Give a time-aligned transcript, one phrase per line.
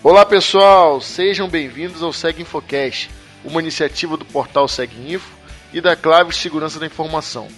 [0.00, 3.10] Olá pessoal, sejam bem-vindos ao Seg Infocast,
[3.44, 4.66] uma iniciativa do portal
[5.04, 5.36] Info
[5.72, 7.48] e da Clave Segurança da Informação.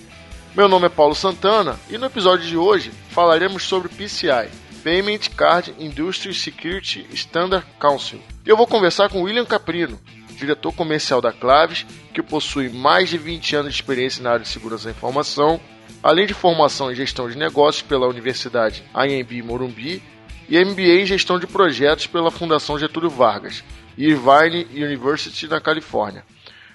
[0.57, 4.49] Meu nome é Paulo Santana e no episódio de hoje falaremos sobre PCI,
[4.83, 8.23] Payment Card Industry Security Standard Council.
[8.47, 10.01] Eu vou conversar com William Caprino,
[10.31, 14.49] diretor comercial da Claves, que possui mais de 20 anos de experiência na área de
[14.49, 15.61] segurança da informação,
[16.03, 20.03] além de formação em gestão de negócios pela Universidade IMB Morumbi
[20.51, 23.63] e MBA em Gestão de Projetos pela Fundação Getúlio Vargas
[23.97, 26.25] e Irvine University na Califórnia,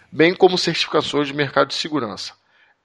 [0.10, 2.34] bem como certificações de mercado de segurança.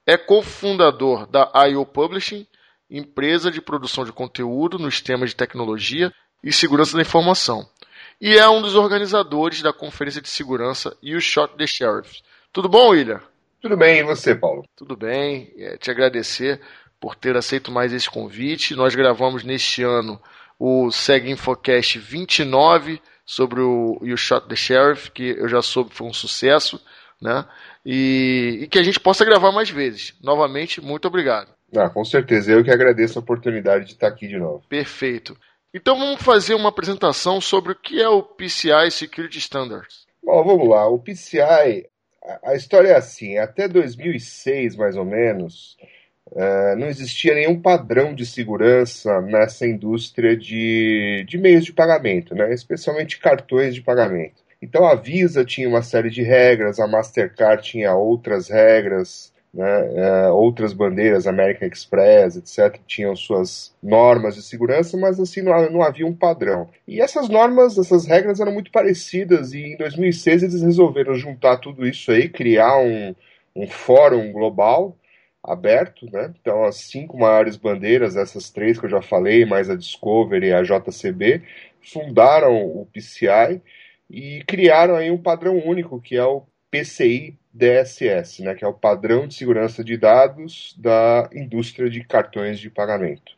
[0.05, 2.45] É cofundador da IO Publishing,
[2.89, 6.11] empresa de produção de conteúdo nos temas de tecnologia
[6.43, 7.65] e segurança da informação,
[8.19, 12.21] e é um dos organizadores da Conferência de Segurança You Shot the Sheriff.
[12.51, 13.21] Tudo bom, William?
[13.61, 14.65] Tudo bem, e você, Paulo?
[14.75, 16.59] Tudo bem, é, te agradecer
[16.99, 18.75] por ter aceito mais esse convite.
[18.75, 20.21] Nós gravamos neste ano
[20.63, 25.95] o Seg Infocast 29 sobre o You Shot the Sheriff, que eu já soube que
[25.95, 26.79] foi um sucesso,
[27.19, 27.47] né?
[27.83, 30.13] E, e, que a gente possa gravar mais vezes.
[30.21, 31.49] Novamente, muito obrigado.
[31.75, 34.63] Ah, com certeza, eu que agradeço a oportunidade de estar aqui de novo.
[34.69, 35.35] Perfeito.
[35.73, 40.05] Então vamos fazer uma apresentação sobre o que é o PCI Security Standards.
[40.23, 40.87] Bom, vamos lá.
[40.87, 41.87] O PCI,
[42.43, 45.75] a história é assim, até 2006 mais ou menos,
[46.29, 52.53] Uh, não existia nenhum padrão de segurança nessa indústria de, de meios de pagamento, né?
[52.53, 54.41] especialmente cartões de pagamento.
[54.61, 60.29] Então a Visa tinha uma série de regras, a Mastercard tinha outras regras, né?
[60.29, 65.81] uh, outras bandeiras, American Express, etc., tinham suas normas de segurança, mas assim não, não
[65.81, 66.69] havia um padrão.
[66.87, 71.85] E essas normas, essas regras eram muito parecidas, e em 2006 eles resolveram juntar tudo
[71.85, 73.13] isso aí, criar um,
[73.53, 74.95] um fórum global
[75.43, 76.33] aberto, né?
[76.39, 80.53] Então, as cinco maiores bandeiras, essas três que eu já falei, mais a Discovery e
[80.53, 81.41] a JCB,
[81.81, 83.61] fundaram o PCI
[84.09, 88.73] e criaram aí um padrão único, que é o PCI DSS, né, que é o
[88.73, 93.33] padrão de segurança de dados da indústria de cartões de pagamento.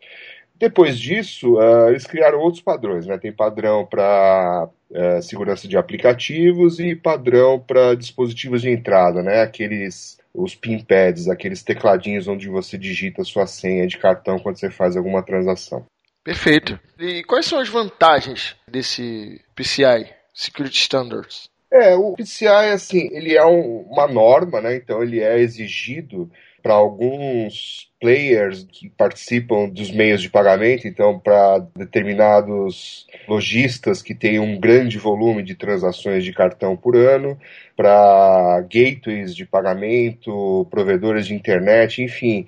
[0.58, 3.18] Depois disso, uh, eles criaram outros padrões, né?
[3.18, 9.42] Tem padrão para uh, eh, segurança de aplicativos e padrão para dispositivos de entrada, né?
[9.42, 14.58] Aqueles os pin pads, aqueles tecladinhos onde você digita a sua senha de cartão quando
[14.58, 15.86] você faz alguma transação.
[16.24, 16.80] Perfeito.
[16.98, 21.50] E quais são as vantagens desse PCI, Security Standards?
[21.72, 24.76] É, o PCI, assim, ele é um, uma norma, né?
[24.76, 26.32] Então ele é exigido
[26.64, 34.40] para alguns players que participam dos meios de pagamento, então para determinados lojistas que têm
[34.40, 37.38] um grande volume de transações de cartão por ano,
[37.76, 42.48] para gateways de pagamento, provedores de internet, enfim,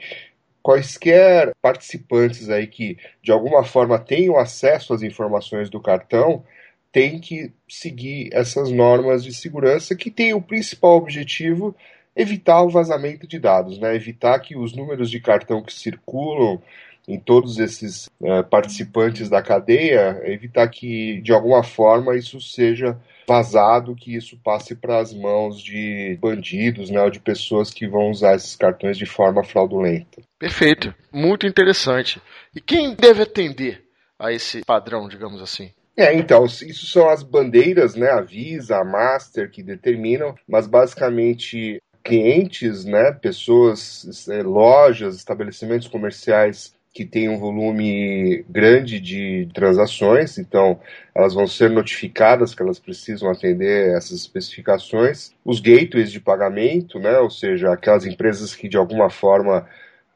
[0.64, 6.42] quaisquer participantes aí que de alguma forma tenham acesso às informações do cartão
[6.90, 11.76] têm que seguir essas normas de segurança que têm o principal objetivo
[12.16, 13.96] evitar o vazamento de dados, né?
[13.96, 16.62] evitar que os números de cartão que circulam
[17.08, 23.96] em todos esses uh, participantes da cadeia, evitar que de alguma forma isso seja vazado,
[23.96, 28.36] que isso passe para as mãos de bandidos, né, ou de pessoas que vão usar
[28.36, 30.22] esses cartões de forma fraudulenta.
[30.40, 32.22] Perfeito, muito interessante.
[32.56, 33.84] E quem deve atender
[34.18, 35.72] a esse padrão, digamos assim?
[35.98, 41.82] É, então, isso são as bandeiras, né, a Visa, a Master, que determinam, mas basicamente
[42.06, 50.80] clientes, né, pessoas, é, lojas, estabelecimentos comerciais que têm um volume grande de transações, então
[51.14, 55.34] elas vão ser notificadas que elas precisam atender essas especificações.
[55.44, 59.68] Os gateways de pagamento, né, ou seja, aquelas empresas que de alguma forma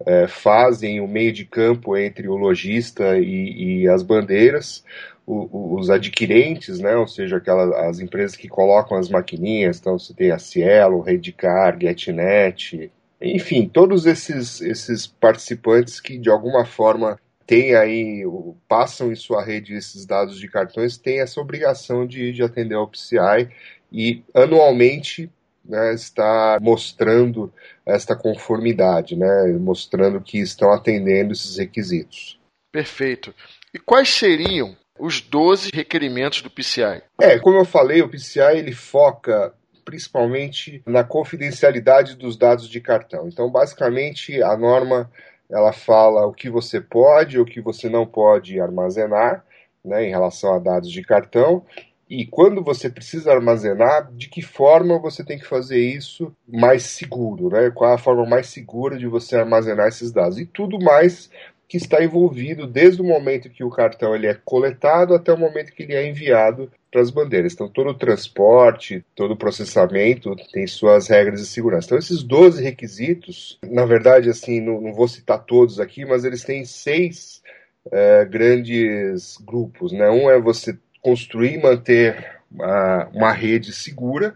[0.06, 4.86] é, fazem o meio de campo entre o lojista e, e as bandeiras
[5.32, 10.32] os adquirentes, né, ou seja, aquelas, as empresas que colocam as maquininhas, então você tem
[10.32, 12.92] a Cielo, Redcar, GetNet,
[13.22, 18.24] enfim, todos esses, esses participantes que de alguma forma têm aí,
[18.68, 22.88] passam em sua rede esses dados de cartões, têm essa obrigação de, de atender ao
[22.88, 23.50] PCI
[23.92, 25.30] e anualmente
[25.64, 27.54] né, está mostrando
[27.86, 32.40] esta conformidade, né, mostrando que estão atendendo esses requisitos.
[32.72, 33.34] Perfeito.
[33.74, 37.02] E quais seriam os 12 requerimentos do PCI.
[37.20, 39.54] É, como eu falei, o PCI ele foca
[39.86, 43.28] principalmente na confidencialidade dos dados de cartão.
[43.28, 45.10] Então, basicamente, a norma
[45.50, 49.44] ela fala o que você pode, o que você não pode armazenar,
[49.84, 51.66] né, em relação a dados de cartão,
[52.10, 57.50] e quando você precisa armazenar, de que forma você tem que fazer isso mais seguro,
[57.50, 57.70] né?
[57.70, 60.40] Qual é a forma mais segura de você armazenar esses dados?
[60.40, 61.30] E tudo mais
[61.70, 65.72] que está envolvido desde o momento que o cartão ele é coletado até o momento
[65.72, 67.54] que ele é enviado para as bandeiras.
[67.54, 71.86] Então, todo o transporte, todo o processamento tem suas regras de segurança.
[71.86, 76.44] Então, esses 12 requisitos, na verdade, assim, não, não vou citar todos aqui, mas eles
[76.44, 77.44] têm seis
[77.92, 79.92] é, grandes grupos.
[79.92, 80.10] Né?
[80.10, 84.34] Um é você construir e manter uma, uma rede segura.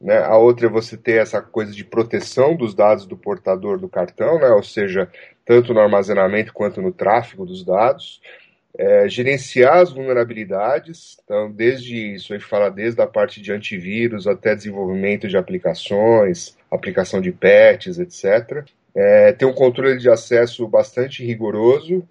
[0.00, 0.18] Né?
[0.18, 4.38] A outra é você ter essa coisa de proteção dos dados do portador do cartão,
[4.38, 4.48] né?
[4.48, 5.10] ou seja,
[5.44, 8.20] tanto no armazenamento quanto no tráfego dos dados
[8.78, 14.54] é, gerenciar as vulnerabilidades, então desde isso aí fala desde a parte de antivírus até
[14.54, 18.64] desenvolvimento de aplicações, aplicação de patches, etc.
[18.94, 22.08] É, ter um controle de acesso bastante rigoroso,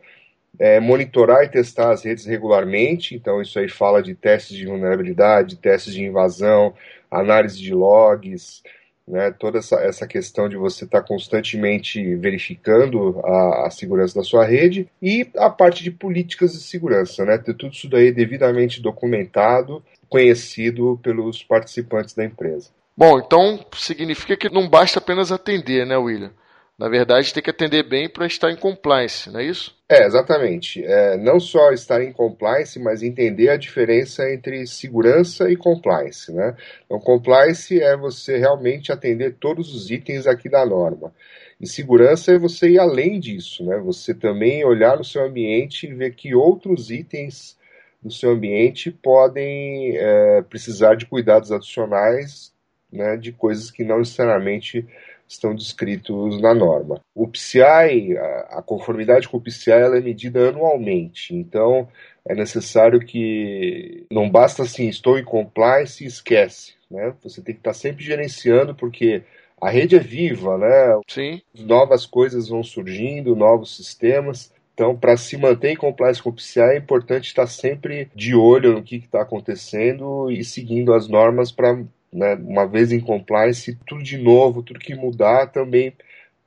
[0.60, 5.56] é, monitorar e testar as redes regularmente, então isso aí fala de testes de vulnerabilidade,
[5.56, 6.74] testes de invasão,
[7.10, 8.62] análise de logs,
[9.08, 14.24] né, toda essa, essa questão de você estar tá constantemente verificando a, a, segurança da
[14.24, 18.82] sua rede e a parte de políticas de segurança, né, ter tudo isso daí devidamente
[18.82, 22.70] documentado, conhecido pelos participantes da empresa.
[22.96, 26.32] Bom, então significa que não basta apenas atender, né, William?
[26.80, 29.76] Na verdade, tem que atender bem para estar em compliance, não é isso?
[29.90, 30.82] É, exatamente.
[30.82, 36.32] É, não só estar em compliance, mas entender a diferença entre segurança e compliance.
[36.32, 36.56] Né?
[36.86, 41.14] Então, compliance é você realmente atender todos os itens aqui da norma.
[41.60, 43.78] E segurança é você ir além disso, né?
[43.80, 47.58] Você também olhar no seu ambiente e ver que outros itens
[48.02, 52.54] do seu ambiente podem é, precisar de cuidados adicionais,
[52.90, 54.88] né, de coisas que não necessariamente
[55.30, 57.00] estão descritos na norma.
[57.14, 58.18] O PCI,
[58.50, 61.88] a, conformidade com o PCI, ela é medida anualmente, então
[62.28, 67.14] é necessário que não basta assim, estou em compliance e esquece, né?
[67.24, 69.24] Você tem que estar sempre gerenciando porque
[69.62, 71.00] a rede é viva, né?
[71.08, 71.42] Sim.
[71.58, 74.52] Novas coisas vão surgindo, novos sistemas.
[74.74, 78.74] Então, para se manter em compliance com o PCI, é importante estar sempre de olho
[78.74, 84.04] no que está acontecendo e seguindo as normas para né, uma vez em compliance, tudo
[84.04, 85.94] de novo, tudo que mudar também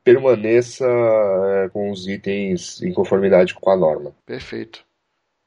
[0.04, 4.12] permaneça é, com os itens em conformidade com a norma.
[4.26, 4.84] Perfeito.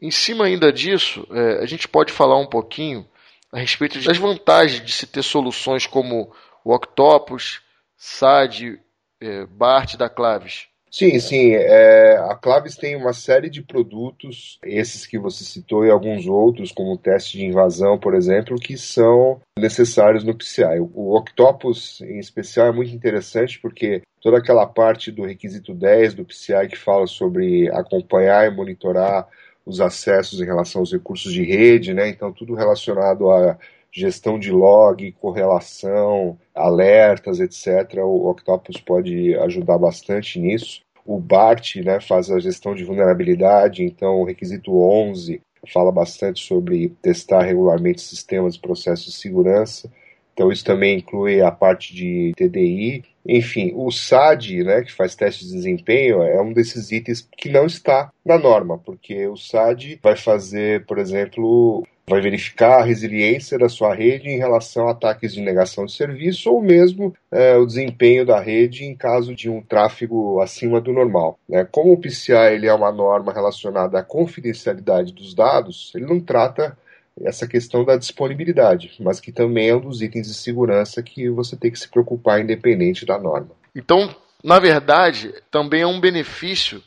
[0.02, 3.06] Em cima ainda disso, é, a gente pode falar um pouquinho
[3.52, 6.34] a respeito das vantagens de se ter soluções como
[6.64, 7.62] o Octopus,
[7.98, 8.80] SAD,
[9.22, 10.68] é, BART da Claves.
[10.90, 11.52] Sim, sim.
[11.52, 16.72] É, a Claves tem uma série de produtos, esses que você citou e alguns outros,
[16.72, 20.80] como o teste de invasão, por exemplo, que são necessários no PCI.
[20.80, 26.26] O Octopus, em especial, é muito interessante porque toda aquela parte do requisito 10 do
[26.26, 29.28] PCI que fala sobre acompanhar e monitorar
[29.66, 32.08] os acessos em relação aos recursos de rede, né?
[32.08, 33.58] Então, tudo relacionado a
[33.96, 38.04] gestão de log, correlação, alertas, etc.
[38.04, 40.82] O Octopus pode ajudar bastante nisso.
[41.06, 46.90] O BART né, faz a gestão de vulnerabilidade, então o requisito 11 fala bastante sobre
[47.02, 49.90] testar regularmente sistemas e processos de segurança.
[50.34, 53.04] Então isso também inclui a parte de TDI.
[53.26, 57.66] Enfim, o SAD, né, que faz teste de desempenho, é um desses itens que não
[57.66, 63.68] está na norma, porque o SAD vai fazer, por exemplo, vai verificar a resiliência da
[63.68, 68.26] sua rede em relação a ataques de negação de serviço ou mesmo é, o desempenho
[68.26, 71.40] da rede em caso de um tráfego acima do normal.
[71.50, 71.68] Né?
[71.72, 76.78] Como o PCI ele é uma norma relacionada à confidencialidade dos dados, ele não trata
[77.24, 81.56] essa questão da disponibilidade, mas que também é um dos itens de segurança que você
[81.56, 83.52] tem que se preocupar independente da norma.
[83.74, 84.14] Então,
[84.44, 86.84] na verdade, também é um benefício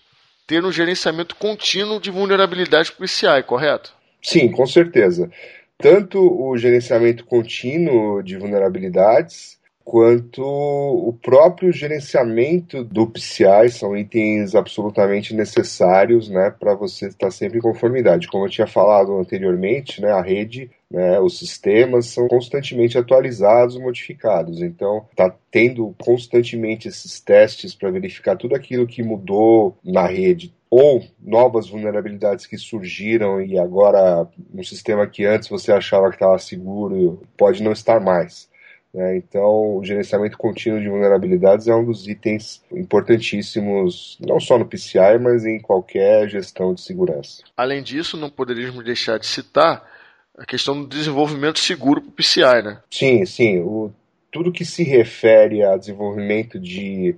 [0.47, 3.98] ter um gerenciamento contínuo de vulnerabilidade para o PCI, correto?
[4.23, 5.31] Sim, com certeza.
[5.77, 9.59] Tanto o gerenciamento contínuo de vulnerabilidades,
[9.89, 17.57] quanto o próprio gerenciamento do PCI são itens absolutamente necessários né, para você estar sempre
[17.57, 18.29] em conformidade.
[18.29, 24.61] Como eu tinha falado anteriormente, né, a rede, né, os sistemas são constantemente atualizados, modificados.
[24.61, 31.03] Então, está tendo constantemente esses testes para verificar tudo aquilo que mudou na rede ou
[31.21, 37.23] novas vulnerabilidades que surgiram e agora um sistema que antes você achava que estava seguro
[37.37, 38.49] pode não estar mais.
[38.93, 39.17] Né?
[39.17, 45.19] Então, o gerenciamento contínuo de vulnerabilidades é um dos itens importantíssimos, não só no PCI,
[45.21, 47.43] mas em qualquer gestão de segurança.
[47.57, 49.87] Além disso, não poderíamos deixar de citar
[50.37, 52.81] a questão do desenvolvimento seguro para o PCI, né?
[52.91, 53.61] Sim, sim.
[53.61, 53.91] O,
[54.31, 57.17] tudo que se refere a desenvolvimento de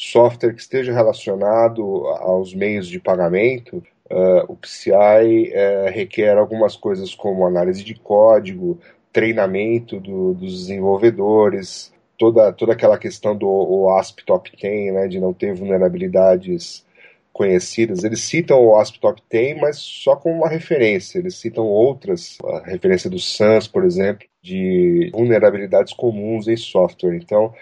[0.00, 6.74] software que esteja relacionado aos meios de pagamento, uh, o PCI uh, eh, requer algumas
[6.74, 8.78] coisas como análise de código,
[9.12, 15.34] treinamento do, dos desenvolvedores, toda, toda aquela questão do ASP Top 10, né, de não
[15.34, 16.82] ter vulnerabilidades
[17.30, 18.02] conhecidas.
[18.02, 21.18] Eles citam o ASP Top 10, mas só como uma referência.
[21.18, 27.16] Eles citam outras, a referência do SANS, por exemplo, de vulnerabilidades comuns em software.
[27.16, 27.52] Então,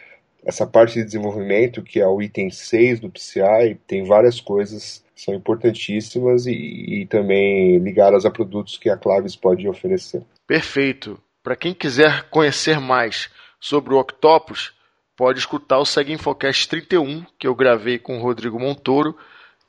[0.45, 5.23] essa parte de desenvolvimento, que é o item 6 do PCI, tem várias coisas que
[5.23, 10.23] são importantíssimas e, e também ligadas a produtos que a Claves pode oferecer.
[10.47, 11.21] Perfeito.
[11.43, 13.31] Para quem quiser conhecer mais
[13.61, 14.73] sobre o Octopus,
[15.17, 19.17] pode escutar o Segue Infocast 31, que eu gravei com o Rodrigo Montoro,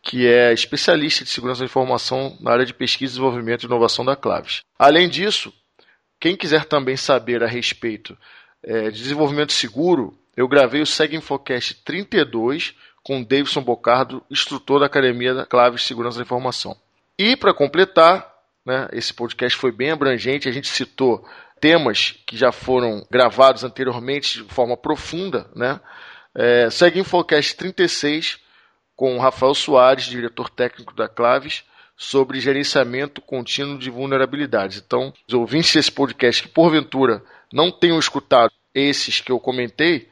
[0.01, 4.15] que é especialista de segurança da informação na área de pesquisa, desenvolvimento e inovação da
[4.15, 4.61] Claves.
[4.77, 5.51] Além disso,
[6.19, 8.17] quem quiser também saber a respeito
[8.61, 14.85] é, de desenvolvimento seguro, eu gravei o Segue Infocast 32 com Davidson Bocardo, instrutor da
[14.85, 16.77] Academia da Claves Segurança da Informação.
[17.17, 18.25] E para completar,
[18.65, 21.27] né, esse podcast foi bem abrangente, a gente citou
[21.59, 25.77] temas que já foram gravados anteriormente de forma profunda, né?
[26.33, 28.39] É, segue Infocast 36
[28.95, 31.65] com Rafael Soares, diretor técnico da Claves,
[31.97, 34.77] sobre gerenciamento contínuo de vulnerabilidades.
[34.77, 40.07] Então, os ouvintes desse podcast que porventura não tenham escutado esses que eu comentei,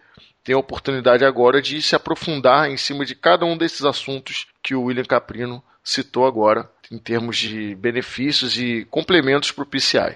[0.47, 4.73] têm a oportunidade agora de se aprofundar em cima de cada um desses assuntos que
[4.73, 10.15] o William Caprino citou agora, em termos de benefícios e complementos para o PCI.